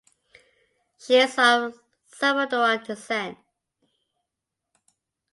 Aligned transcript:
She 0.97 1.13
is 1.15 1.37
of 1.37 1.79
Salvadoran 2.11 2.83
descent. 2.83 3.37